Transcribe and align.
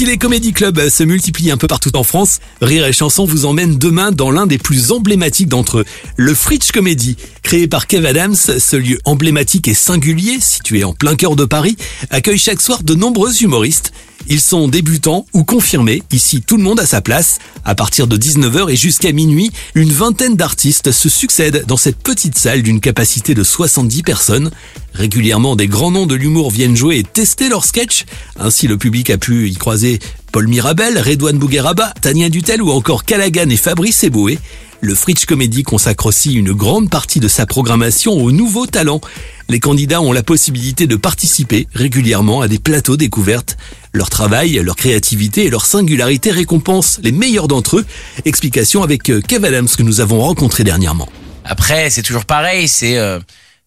Si 0.00 0.06
les 0.06 0.16
comédie 0.16 0.54
clubs 0.54 0.88
se 0.88 1.04
multiplient 1.04 1.50
un 1.50 1.58
peu 1.58 1.66
partout 1.66 1.94
en 1.94 2.04
France, 2.04 2.38
Rire 2.62 2.86
et 2.86 2.92
Chanson 2.94 3.26
vous 3.26 3.44
emmène 3.44 3.76
demain 3.76 4.12
dans 4.12 4.30
l'un 4.30 4.46
des 4.46 4.56
plus 4.56 4.92
emblématiques 4.92 5.48
d'entre 5.48 5.80
eux, 5.80 5.84
le 6.16 6.32
Fridge 6.32 6.72
Comedy. 6.72 7.18
Créé 7.42 7.68
par 7.68 7.86
Kev 7.86 8.08
Adams, 8.08 8.34
ce 8.34 8.76
lieu 8.76 8.98
emblématique 9.04 9.68
et 9.68 9.74
singulier, 9.74 10.38
situé 10.40 10.84
en 10.84 10.94
plein 10.94 11.16
cœur 11.16 11.36
de 11.36 11.44
Paris, 11.44 11.76
accueille 12.08 12.38
chaque 12.38 12.62
soir 12.62 12.82
de 12.82 12.94
nombreux 12.94 13.42
humoristes. 13.42 13.92
Ils 14.32 14.40
sont 14.40 14.68
débutants 14.68 15.26
ou 15.32 15.42
confirmés. 15.42 16.04
Ici, 16.12 16.40
tout 16.40 16.56
le 16.56 16.62
monde 16.62 16.78
a 16.78 16.86
sa 16.86 17.00
place. 17.00 17.40
À 17.64 17.74
partir 17.74 18.06
de 18.06 18.16
19h 18.16 18.70
et 18.70 18.76
jusqu'à 18.76 19.10
minuit, 19.10 19.50
une 19.74 19.90
vingtaine 19.90 20.36
d'artistes 20.36 20.92
se 20.92 21.08
succèdent 21.08 21.64
dans 21.66 21.76
cette 21.76 21.98
petite 21.98 22.38
salle 22.38 22.62
d'une 22.62 22.78
capacité 22.78 23.34
de 23.34 23.42
70 23.42 24.04
personnes. 24.04 24.52
Régulièrement, 24.94 25.56
des 25.56 25.66
grands 25.66 25.90
noms 25.90 26.06
de 26.06 26.14
l'humour 26.14 26.52
viennent 26.52 26.76
jouer 26.76 26.98
et 26.98 27.02
tester 27.02 27.48
leurs 27.48 27.64
sketchs. 27.64 28.04
Ainsi, 28.38 28.68
le 28.68 28.78
public 28.78 29.10
a 29.10 29.18
pu 29.18 29.48
y 29.48 29.56
croiser 29.56 29.98
Paul 30.30 30.46
Mirabel, 30.46 31.00
Redouane 31.00 31.38
Bougueraba, 31.38 31.92
Tania 32.00 32.28
Dutel 32.28 32.62
ou 32.62 32.70
encore 32.70 33.04
Callaghan 33.04 33.50
et 33.50 33.56
Fabrice 33.56 34.04
Eboué. 34.04 34.38
Le 34.80 34.94
Fritsch 34.94 35.26
Comedy 35.26 35.64
consacre 35.64 36.06
aussi 36.06 36.34
une 36.34 36.52
grande 36.52 36.88
partie 36.88 37.20
de 37.20 37.28
sa 37.28 37.46
programmation 37.46 38.12
aux 38.12 38.30
nouveaux 38.30 38.66
talents. 38.66 39.00
Les 39.48 39.60
candidats 39.60 40.00
ont 40.00 40.12
la 40.12 40.22
possibilité 40.22 40.86
de 40.86 40.94
participer 40.94 41.66
régulièrement 41.74 42.40
à 42.40 42.48
des 42.48 42.60
plateaux 42.60 42.96
découvertes. 42.96 43.58
Leur 43.92 44.08
travail, 44.08 44.60
leur 44.62 44.76
créativité 44.76 45.46
et 45.46 45.50
leur 45.50 45.66
singularité 45.66 46.30
récompensent 46.30 47.00
les 47.02 47.12
meilleurs 47.12 47.48
d'entre 47.48 47.78
eux. 47.78 47.86
Explication 48.24 48.82
avec 48.82 49.10
euh, 49.10 49.20
Kev 49.20 49.44
Adams 49.46 49.68
que 49.68 49.82
nous 49.82 50.00
avons 50.00 50.20
rencontré 50.20 50.62
dernièrement. 50.62 51.08
Après, 51.44 51.90
c'est 51.90 52.02
toujours 52.02 52.24
pareil, 52.24 52.68
c'est 52.68 52.98
euh, 52.98 53.18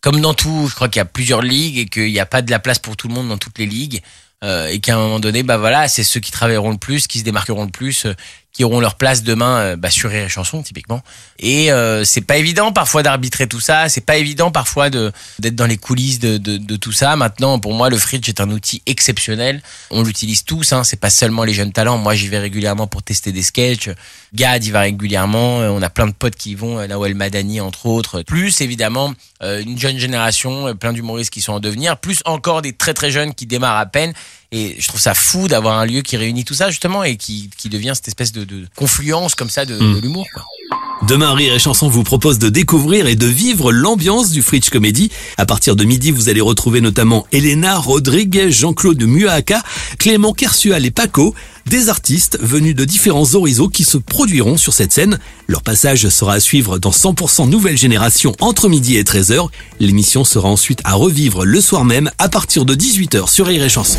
comme 0.00 0.20
dans 0.20 0.34
tout, 0.34 0.66
je 0.68 0.74
crois 0.74 0.88
qu'il 0.88 1.00
y 1.00 1.02
a 1.02 1.06
plusieurs 1.06 1.42
ligues 1.42 1.78
et 1.78 1.86
qu'il 1.86 2.12
n'y 2.12 2.20
a 2.20 2.26
pas 2.26 2.42
de 2.42 2.50
la 2.50 2.60
place 2.60 2.78
pour 2.78 2.96
tout 2.96 3.08
le 3.08 3.14
monde 3.14 3.28
dans 3.28 3.38
toutes 3.38 3.58
les 3.58 3.66
ligues. 3.66 4.02
Euh, 4.44 4.68
et 4.68 4.80
qu'à 4.80 4.96
un 4.96 4.98
moment 4.98 5.20
donné, 5.20 5.42
bah 5.44 5.56
voilà, 5.56 5.88
c'est 5.88 6.02
ceux 6.02 6.18
qui 6.18 6.32
travailleront 6.32 6.72
le 6.72 6.76
plus, 6.76 7.06
qui 7.06 7.20
se 7.20 7.24
démarqueront 7.24 7.64
le 7.64 7.70
plus, 7.70 8.06
qui 8.52 8.64
auront 8.64 8.80
leur 8.80 8.96
place 8.96 9.22
demain 9.22 9.56
euh, 9.58 9.76
bah, 9.76 9.90
sur 9.90 10.10
les 10.10 10.28
chansons 10.28 10.62
typiquement. 10.62 11.02
Et 11.38 11.70
c'est 12.04 12.20
pas 12.20 12.36
évident 12.36 12.72
parfois 12.72 13.02
d'arbitrer 13.02 13.46
tout 13.46 13.60
ça, 13.60 13.88
c'est 13.88 14.04
pas 14.04 14.16
évident 14.16 14.50
parfois 14.50 14.90
de 14.90 15.12
d'être 15.38 15.56
dans 15.56 15.66
les 15.66 15.76
coulisses 15.76 16.18
de, 16.18 16.38
de, 16.38 16.56
de, 16.56 16.76
tout 16.76 16.92
ça. 16.92 17.16
Maintenant, 17.16 17.58
pour 17.58 17.74
moi, 17.74 17.90
le 17.90 17.98
fridge 17.98 18.28
est 18.28 18.40
un 18.40 18.50
outil 18.50 18.82
exceptionnel. 18.86 19.62
On 19.90 20.02
l'utilise 20.02 20.44
tous, 20.44 20.72
hein, 20.72 20.84
c'est 20.84 21.00
pas 21.00 21.10
seulement 21.10 21.44
les 21.44 21.52
jeunes 21.52 21.72
talents. 21.72 21.98
Moi, 21.98 22.14
j'y 22.14 22.28
vais 22.28 22.38
régulièrement 22.38 22.86
pour 22.86 23.02
tester 23.02 23.32
des 23.32 23.42
sketchs. 23.42 23.90
Gad 24.34 24.64
y 24.64 24.70
va 24.70 24.80
régulièrement. 24.80 25.58
On 25.58 25.82
a 25.82 25.90
plein 25.90 26.06
de 26.06 26.12
potes 26.12 26.36
qui 26.36 26.54
vont, 26.54 26.86
Nawel 26.86 27.14
Madani 27.14 27.60
entre 27.60 27.86
autres. 27.86 28.22
Plus 28.22 28.60
évidemment 28.60 29.14
une 29.40 29.78
jeune 29.78 29.98
génération, 29.98 30.74
plein 30.76 30.92
d'humoristes 30.92 31.30
qui 31.30 31.40
sont 31.40 31.54
en 31.54 31.60
devenir. 31.60 31.96
Plus 31.96 32.20
encore 32.24 32.62
des 32.62 32.72
très 32.72 32.94
très 32.94 33.10
jeunes 33.10 33.34
qui 33.34 33.46
démarrent 33.46 33.78
à 33.78 33.86
peine 33.86 34.12
et 34.52 34.76
je 34.78 34.86
trouve 34.88 35.00
ça 35.00 35.14
fou 35.14 35.48
d'avoir 35.48 35.78
un 35.78 35.86
lieu 35.86 36.02
qui 36.02 36.16
réunit 36.16 36.44
tout 36.44 36.54
ça 36.54 36.70
justement 36.70 37.02
et 37.02 37.16
qui, 37.16 37.50
qui 37.56 37.68
devient 37.68 37.92
cette 37.94 38.08
espèce 38.08 38.32
de, 38.32 38.44
de 38.44 38.66
confluence 38.76 39.34
comme 39.34 39.50
ça 39.50 39.64
de, 39.64 39.76
de 39.78 39.82
Mm. 39.84 40.00
l'humour. 40.00 40.26
quoi. 40.32 40.44
Demain, 41.08 41.34
Rire 41.34 41.52
et 41.54 41.58
Chanson 41.58 41.88
vous 41.88 42.04
propose 42.04 42.38
de 42.38 42.48
découvrir 42.48 43.08
et 43.08 43.16
de 43.16 43.26
vivre 43.26 43.72
l'ambiance 43.72 44.30
du 44.30 44.40
Fridge 44.40 44.70
Comedy. 44.70 45.10
À 45.36 45.44
partir 45.46 45.74
de 45.74 45.82
midi, 45.82 46.12
vous 46.12 46.28
allez 46.28 46.40
retrouver 46.40 46.80
notamment 46.80 47.26
Elena, 47.32 47.76
Rodrigue, 47.76 48.50
Jean-Claude 48.50 49.02
Muaka, 49.02 49.64
Clément 49.98 50.32
Kersual 50.32 50.86
et 50.86 50.92
Paco, 50.92 51.34
des 51.66 51.88
artistes 51.88 52.38
venus 52.40 52.76
de 52.76 52.84
différents 52.84 53.34
horizons 53.34 53.66
qui 53.68 53.82
se 53.82 53.96
produiront 53.98 54.56
sur 54.56 54.72
cette 54.72 54.92
scène. 54.92 55.18
Leur 55.48 55.62
passage 55.62 56.08
sera 56.08 56.34
à 56.34 56.40
suivre 56.40 56.78
dans 56.78 56.92
100% 56.92 57.48
Nouvelle 57.48 57.76
Génération 57.78 58.32
entre 58.38 58.68
midi 58.68 58.96
et 58.96 59.02
13h. 59.02 59.48
L'émission 59.80 60.22
sera 60.22 60.48
ensuite 60.48 60.80
à 60.84 60.94
revivre 60.94 61.44
le 61.44 61.60
soir 61.60 61.84
même 61.84 62.12
à 62.18 62.28
partir 62.28 62.64
de 62.64 62.76
18h 62.76 63.28
sur 63.28 63.46
Rire 63.48 63.64
et 63.64 63.68
Chanson. 63.68 63.98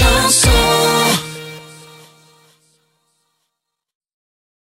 chanson. 0.00 0.59